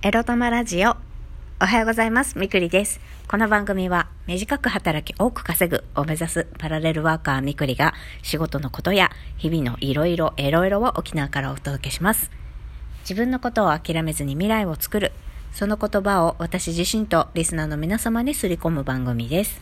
[0.00, 0.96] エロ玉ラジオ。
[1.60, 2.38] おはようございます。
[2.38, 3.00] みくりです。
[3.26, 12.30] この番組は短く働き多く稼ぐを目指すパラレルワーカーみくりが仕事のことや日々のいろいろエロエロを沖縄からお届けします。
[13.00, 15.10] 自分のことを諦めずに未来を作る。
[15.50, 19.60] その言葉を私自身とリスナーの皆様にすり込む番組です。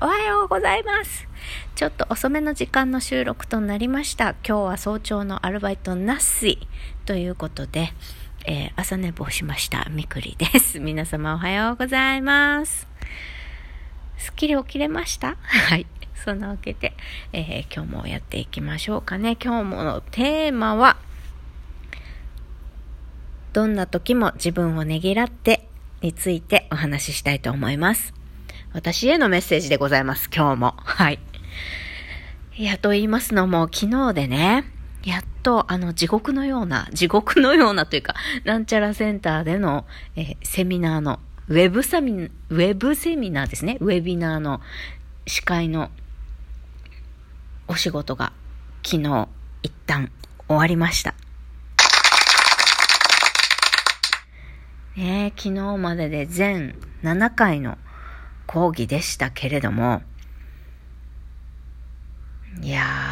[0.00, 1.28] おはようございます。
[1.76, 4.34] ちょっと遅めの時間の収録となりました。
[4.44, 6.58] 今日は早朝のアルバイトなし
[7.06, 7.92] ということで、
[8.46, 9.86] えー朝寝坊しました。
[9.90, 10.78] みくりです。
[10.80, 12.88] 皆様おはようございます。
[14.18, 15.36] すっきり起きれました？
[15.42, 15.86] はい。
[16.14, 16.94] そんなわけで、
[17.32, 19.36] えー今日もやっていきましょうかね。
[19.42, 20.96] 今日ものテーマは、
[23.52, 25.68] どんな時も自分をねぎらって
[26.00, 28.14] についてお話ししたいと思います。
[28.72, 30.30] 私へのメッセージでございます。
[30.34, 30.74] 今日も。
[30.78, 31.18] はい。
[32.56, 34.64] いや、と言いますのも、昨日でね、
[35.04, 43.78] やっと、あの、地獄のような、地獄のようなというか、 なんちゃらセンターでの、えーセミナーの、ウェブサミ、ウェブセミナーですね。
[43.80, 44.60] ウェビナーの
[45.26, 45.90] 司会の
[47.66, 48.32] お仕事が
[48.84, 49.28] 昨日
[49.62, 50.10] 一旦
[50.46, 51.14] 終わりました。
[54.96, 57.78] ねえ昨日までで全7回の
[58.46, 60.02] 講義でしたけれども、
[62.60, 63.11] いやー、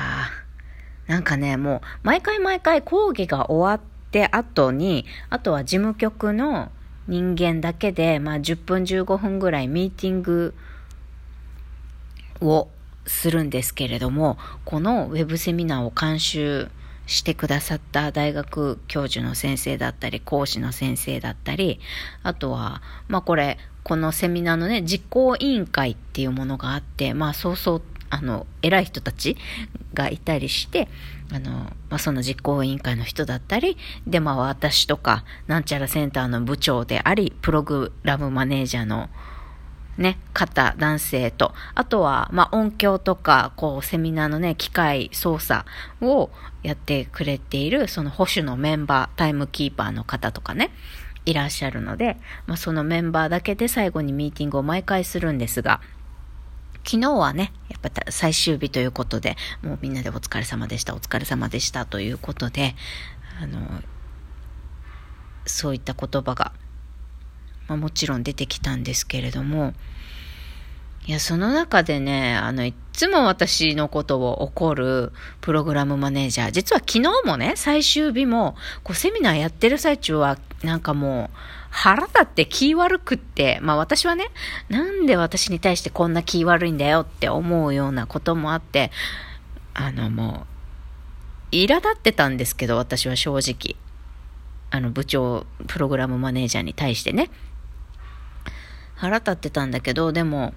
[1.10, 6.70] なんかね、もう、毎回毎回講義が終わって後に、あとは事務局の
[7.08, 10.54] 人間だけで、まあ10分15分ぐらいミーティング
[12.40, 12.68] を
[13.06, 16.68] するんですけれども、このウェブセミナーを監修
[17.06, 21.80] してくださった大学教授の先生だったり、講師の先生だったり、
[22.22, 29.36] あとは、まあこれ、このセミナーのね、実行委員会っていうものがあって、まあそうそう、あの、偉い人たち
[29.94, 30.88] がいたりして、
[31.32, 31.50] あの、
[31.88, 39.08] まあその実行委員会の人だったり、で、まあ私とか、なんちゃらセンターの部長であり、プログラムマネージャーの
[39.96, 45.66] ね、方、男性と、あとは、まあ、音響とか、こう、セミナーのね、機械操作
[46.00, 46.30] を
[46.62, 50.70] やってくれている、その保守のメンバー、タイムキーパーの方とかね、
[51.26, 52.16] いらっしゃるので、
[52.46, 55.80] まあ、そのメンバーだけで最後にミーティングを毎回するんですが、
[56.84, 62.74] 昨日はね、やっぱ最終日ということで、もうみんなでお疲れ様でした、お疲れ様でしたということで、
[63.42, 63.82] あの、
[65.46, 66.52] そういった言葉が、
[67.68, 69.74] まあ、もちろん出てきたんですけれども、
[71.06, 78.54] いや、その中でね、あの、いっつも私のことを怒るプログラムマネージャー、実は昨日もね、最終日も、
[78.84, 81.36] こう、セミナーやってる最中は、なんかもう、
[81.70, 84.30] 腹立って気悪くって、まあ私はね、
[84.68, 88.90] なんで私に対してこんな気悪いんだよって思うようなこともあって、
[89.72, 90.46] あのも
[91.52, 93.76] う、苛立ってたんですけど、私は正直。
[94.72, 97.30] あの部長、プログラムマネージャーに対してね。
[98.94, 100.52] 腹立ってたんだけど、でも、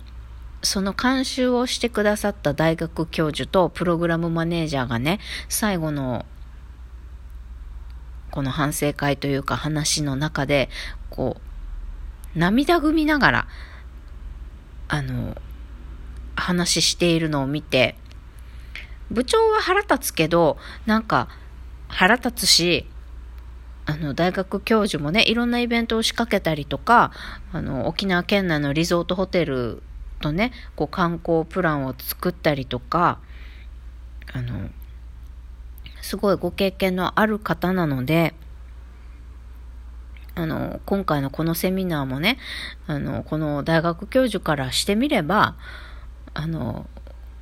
[0.61, 5.19] その監修をしてくださった大学教授とプログラムマネージャーがね、
[5.49, 6.25] 最後の、
[8.33, 10.71] この反省会というか話の中で、
[11.11, 11.37] こ
[12.35, 13.47] う、涙ぐみながら、
[14.87, 15.37] あの、
[16.35, 17.95] 話しているのを見て、
[19.11, 20.57] 部長は腹立つけど、
[20.87, 21.27] なんか、
[21.89, 22.87] 腹立つし、
[23.85, 27.11] あの、大学教授もね、いろんなイベントを仕掛けたりとか、
[27.51, 29.83] あの、沖縄県内のリゾートホテル
[30.21, 33.19] とね、こう観光プランを作ったりとか、
[34.33, 34.71] あの、
[36.03, 38.35] すごいご経験のある方なので、
[40.35, 42.37] あの、今回のこのセミナーもね、
[42.87, 45.55] あの、この大学教授からしてみれば、
[46.33, 46.87] あの、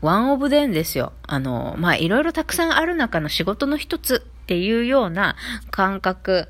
[0.01, 1.11] ワンオブデンですよ。
[1.23, 5.35] あの、まあ、いろいろたくさんある中の仕事の一つっていうような
[5.71, 6.47] 感覚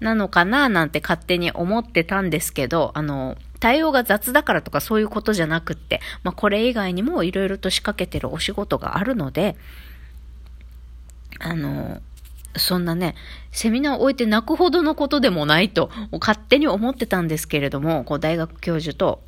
[0.00, 9.56] なのかななんて勝手に思ってたんですけど、あの、対応が雑だからとかそういうことじゃなくって、まあ、これ以外にもいろいろと仕掛けてるお仕事があるので、
[11.40, 12.00] あの、
[12.56, 13.14] そんなね、
[13.50, 19.22] セミナーを終えて泣くほどのことでもないと勝手に思ってたんですけれども、こう大学教授と、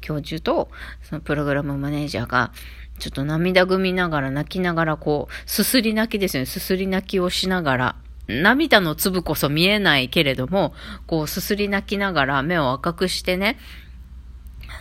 [0.00, 0.68] 教授と、
[1.02, 2.52] そのプログラムマネージャーが、
[2.98, 6.46] ちょっと涙ぐみながら泣きながら、こう、すすり泣きですよね。
[6.46, 7.96] すすり泣きをしながら、
[8.28, 10.72] 涙の粒こそ見えないけれども、
[11.06, 13.58] こう、すすり泣きながら目を赤くしてね、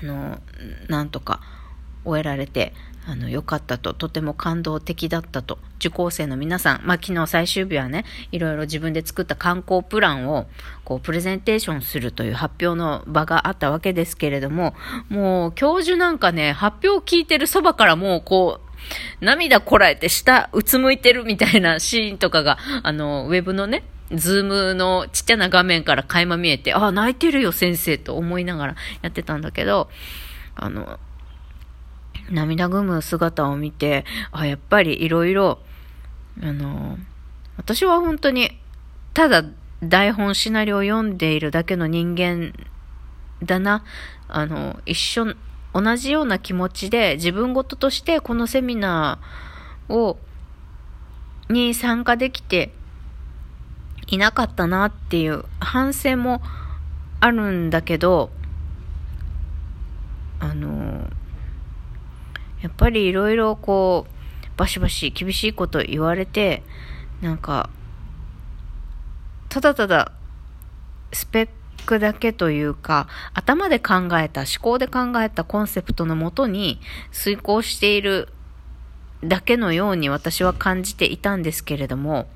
[0.01, 0.39] あの、
[0.87, 1.41] なんとか
[2.05, 2.73] 終えられて、
[3.05, 10.47] あの、良かったと、とても感動的だったと、受講生の皆さん、まあ、昨日最終日はね、いろいろ自分で作った観光プランを、
[10.85, 14.73] こう、プレゼンテーションするという発表の場があったわけですけれども、
[15.09, 18.73] もう、教授なんかね、発表を聞いてるそばからもう、こう、
[19.25, 29.89] 涙こらえて下うつむいてるみたいなシーンとかが、あの、ウェブのね、ズームのちっちゃな画面から垣間見えて、あ、泣いてるよ先生と思いながらやってたんだけど、
[30.55, 30.99] あの、
[32.29, 35.59] 涙ぐむ姿を見て、あ、やっぱりいろいろ、
[36.41, 36.97] あの、
[37.57, 38.59] 私は本当に、
[39.13, 39.43] ただ
[39.83, 42.53] 台本シナリオを読んでいるだけの人間
[43.43, 43.83] だな。
[44.27, 45.35] あの、一緒、
[45.73, 50.19] 同じような気持ちで自分事としてこのセミナーを、
[51.49, 52.73] に参加できて
[54.07, 56.41] いなかったなっていう反省も
[57.19, 58.31] あるんだけど、
[60.39, 60.82] あの、
[62.63, 66.63] やっぱりいろいろこう、バシバシ厳しいこと言われて、
[67.21, 67.69] なんか、
[69.49, 70.13] ただただ、
[71.11, 71.49] スペッ
[71.85, 76.79] クだけというか、頭で考えた、思考で考えたコンセプトのもとに
[77.11, 78.29] 遂行している
[79.25, 82.27] だけのように私は感じていたんですけれども、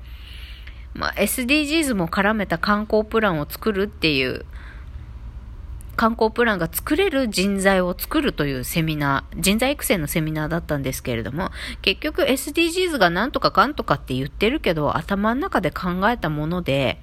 [0.92, 4.44] まあ、SDGs も絡めた観光プランを作るっていう
[5.98, 11.50] 観光プランが作れる人材を作るというセミナー、人材育成のセミナーだったんですけれども、
[11.82, 17.00] 結局 SDGs がなんとかかんとかって言ってるけど、頭の中で考えたもので、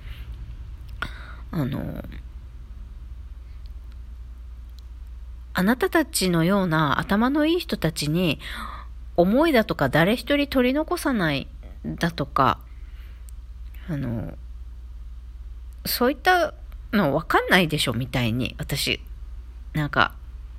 [1.52, 2.06] あの、
[5.54, 8.40] あなたたちのような頭のいい人たちに、
[9.18, 11.50] 思いだとか誰一人取り残さない
[11.84, 12.60] だとか、
[13.90, 14.38] あの、
[15.86, 16.54] そういった
[16.94, 19.02] のわかんないでしょみたいに、私、
[19.74, 20.14] なんか、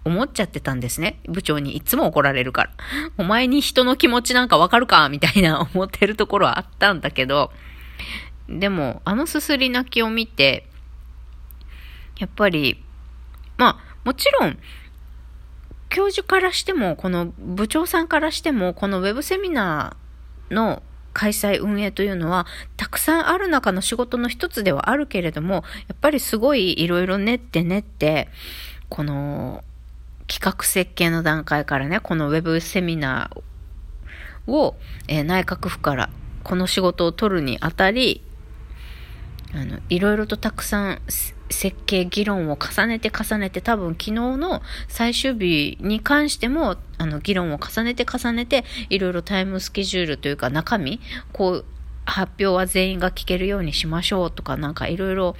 [0.04, 1.18] 思っちゃってたんですね。
[1.26, 2.70] 部長にいつも怒られるから。
[3.18, 5.08] お前に人の気持ちなんかわかるか？
[5.08, 7.50] みたいな 思ってるところはあったんだけど、
[8.48, 10.68] でも、あのすすり泣きを見て、
[12.18, 12.84] やっぱり、
[13.56, 14.58] まあ、もちろん、
[15.88, 20.82] 教授からしても、この部長さんからしても、このウェブセミナーの
[21.16, 22.46] 開催運営というのは、
[22.76, 28.28] たくさんある中の仕事の一つではあるけれども、やっぱりすごいいろいろ練って練って、
[28.90, 29.64] この
[30.28, 34.76] 企画設計の段階からね、このウェブセミナーを、
[35.08, 36.10] えー、内閣府から
[36.44, 38.20] この仕事を取るにあたり、
[39.54, 41.00] あの、いろいろとたくさん
[41.48, 51.00] 設計議論を重ねて重ねて多分昨日の最終日に関してもあの議論を重ねて重ねていろいろタイムスケジュールというか中身
[51.32, 51.64] こう
[52.04, 55.36] 発表は全員が聞けるようにしましょうとかなんかいろいろ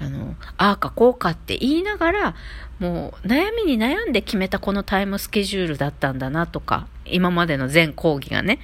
[0.00, 2.34] あの、ああかこうかって言いながら、
[2.78, 8.60] もう悩みに悩んで決めたこのタイムスケジュールだったんだなとか、今までの全講義がね、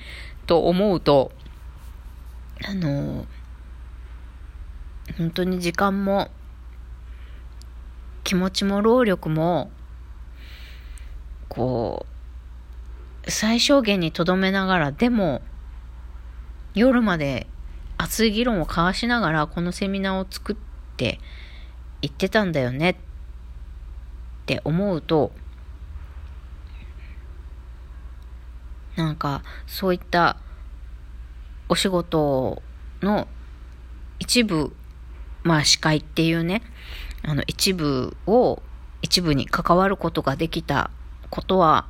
[0.46, 1.32] と思うと、
[2.64, 3.26] あの、
[5.18, 6.30] 本当に時間も
[8.24, 9.70] 気持ちも労力も、
[11.48, 12.06] こ
[13.26, 15.42] う、最小限にとどめながら、でも、
[16.74, 17.46] 夜まで
[17.98, 20.56] 熱い議論を交わしながら、このセミナーを作っ
[20.96, 21.20] て
[22.00, 22.96] 言ってたんだよねっ
[24.46, 25.32] て思うと、
[28.96, 30.38] なんか、そういった
[31.68, 32.62] お仕事
[33.02, 33.28] の
[34.18, 34.74] 一部、
[35.42, 36.62] まあ司会っていうね、
[37.24, 38.62] あの、一部を、
[39.02, 40.90] 一部に関わることができた
[41.30, 41.86] ことは、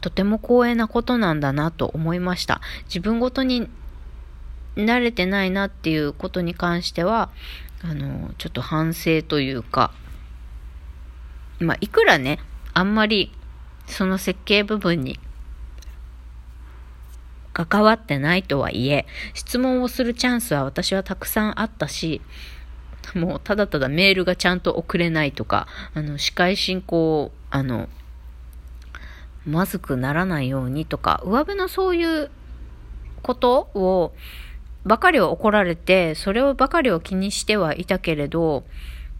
[0.00, 2.60] とても光栄なことなんだなと思いました。
[2.86, 3.68] 自分ごとに
[4.76, 7.30] 慣れてないなっていうことに関しては、
[7.82, 9.92] あの、ちょっと反省というか、
[11.60, 12.38] まあ、いくらね、
[12.74, 13.32] あんまり
[13.86, 15.18] その設計部分に
[17.52, 22.20] 関わってないとはいえ、質問をするチャンスは私はたくさんあったし、
[23.14, 27.88] もうただただメールがちゃんと送れないとか、あの、司会進行、あの、
[29.46, 32.30] まずくならないようにとか、上辺のそういう
[33.22, 34.14] ことを、
[34.84, 38.64] ばかりは怒られて、それをばかりを気にしてはいたけれど、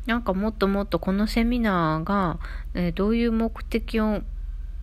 [0.06, 2.38] なんかもっともっとこのセミナーが、
[2.74, 4.22] えー、どういう目的を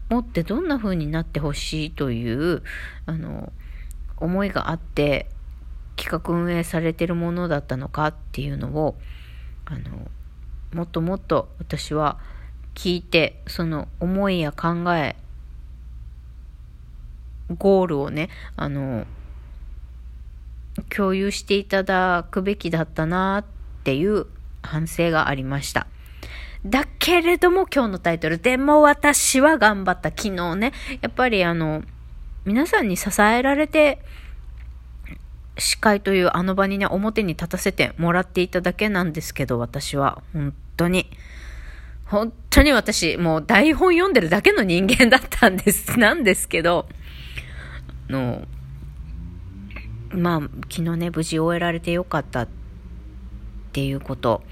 [0.09, 2.63] 持ってどんな風になってほしいという、
[3.05, 3.51] あの、
[4.17, 5.27] 思いがあって、
[5.99, 8.95] 企画運営されてるものだったのかっていうのを
[9.65, 10.09] あの
[10.73, 12.17] もっともっと私は
[12.73, 15.17] 聞いてその思いや考え
[17.57, 19.05] ゴールをねあの
[20.95, 23.45] 共有していただくべきだったなっ
[23.83, 24.27] ていう
[24.61, 25.87] 反省がありました。
[26.65, 30.09] だけれども今日のタイトル、でも私は頑張った。
[30.09, 31.83] 昨日ね、やっぱりあの、
[32.43, 33.99] 皆さんに支えられて
[35.59, 41.09] 司会というあの場にね、表に立たせてもらっていただけなんですけど、私は、本当に、
[42.05, 46.87] 本当に私、もう台本読んでるだけの人間だったんです、なんですけど、
[48.09, 48.47] あの、
[50.11, 50.39] まあ、
[50.71, 52.47] 昨日ね、無事終えられてよかったっ
[53.71, 54.43] ていうこと。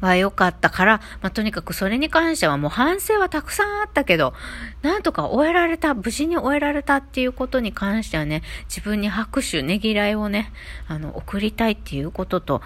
[0.00, 4.34] は良かったから、まあ、とにかくそれに関してはもう反省はたくさんあったけど、
[4.82, 10.52] なんとか終えられた、無事に終えられたっていうことに関してはね、自分に拍手、ねぎらいをね、
[10.88, 12.62] あの、送りたいっていうことと、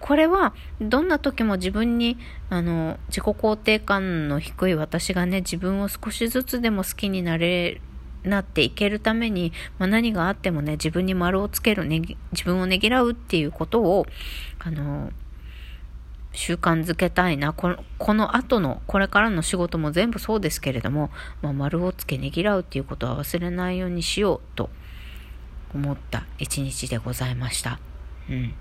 [0.00, 2.16] これは、どんな時も自分に、
[2.48, 7.82] あの、自己肯定感の低い私がね、自分を少しずつでも好きになれ
[8.24, 12.00] なっていけるために、まあ、何があってもね、自分に丸をつける、ね、
[12.32, 14.06] 自分をねぎらうっていうことを、
[14.58, 15.10] あの、
[16.32, 17.52] 習慣づけたいな。
[17.52, 21.10] この、この後の、これからの仕事も全部そうですけれども、
[21.42, 24.70] まあ、丸をつけねぎらうっていうことは忘れないようにしようと
[25.74, 27.78] 思った一日でございました。
[28.28, 28.54] うん。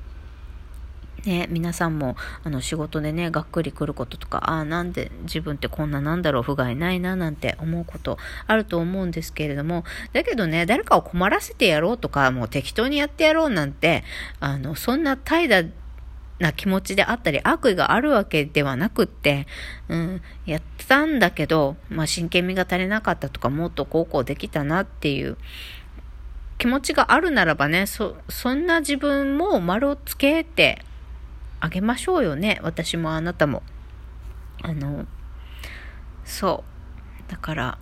[1.25, 9.83] ね、皆さんもあの仕事でね、がっくりくることとか、ああ、なんで自分ってこんななんだろう、不甲斐ないな、なんて思うことあると思うんですけれども、
[10.13, 14.03] だけどね、誰かを困らせてやろうとか、もう適当にやってやろうなんて、
[14.39, 15.69] あの、そんな怠惰
[16.39, 19.45] な気持ちであったり、悪意があるわけではなくって、
[19.89, 25.37] うん、やったんだけど、まあ、真剣味が足りなかったとか、もっとこうこうできたなっていう
[26.57, 30.83] 気持ちがあるならばね、そ、そんな自分も丸をつけて
[31.59, 32.59] あげましょうよね。
[32.63, 33.63] 私もあなたも。
[34.61, 35.05] あの、
[36.23, 36.63] そ
[37.27, 37.31] う。
[37.31, 37.77] だから、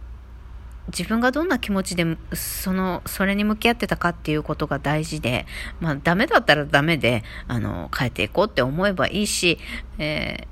[0.88, 5.46] 自分がどんな気持ちで、その、それに向き合ってたかっていうことが大事で、
[5.80, 9.60] まあ、ダメだったらダメで、あの、変えていこうって思えばいいし、
[9.98, 10.48] え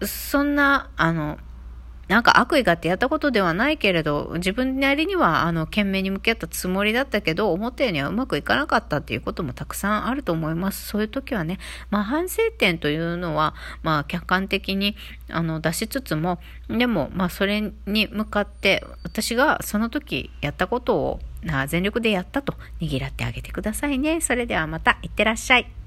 [0.00, 1.38] ー、そんな、あの、
[2.14, 10.86] なんか悪意があってやったことではないけれど、自分なりには、あの、懸命に向き合ったつもりだったけど、思ったようにはうまくいかなかったっていうこともたくさんあると思います。
[10.86, 11.58] そういう時はね、
[11.90, 14.94] まあ、反省点というのは、まあ、客観的に、
[15.28, 21.20] あの、出しつつも、でも、まあ、それに向かって、私がその時やったことを、
[21.66, 24.20] 全力でやったと、握らってあげてくださいね。
[24.20, 25.83] それではまた、いってらっしゃい。